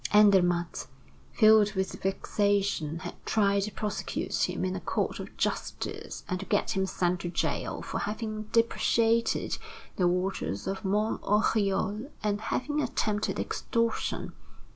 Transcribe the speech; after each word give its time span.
Andermatt, 0.11 0.87
filled 1.31 1.75
with 1.75 2.01
vexation, 2.01 2.97
had 3.01 3.23
tried 3.23 3.61
to 3.61 3.71
prosecute 3.71 4.49
him 4.49 4.65
in 4.65 4.75
a 4.75 4.79
court 4.81 5.19
of 5.19 5.37
justice 5.37 6.23
and 6.27 6.39
to 6.39 6.45
get 6.47 6.71
him 6.71 6.87
sent 6.87 7.19
to 7.19 7.29
jail 7.29 7.83
for 7.83 7.99
having 7.99 8.45
depreciated 8.51 9.59
the 9.97 10.07
waters 10.07 10.65
of 10.65 10.83
Mont 10.83 11.21
Oriol 11.21 12.09
and 12.23 12.41
having 12.41 12.81
attempted 12.81 13.39
extortion. 13.39 14.33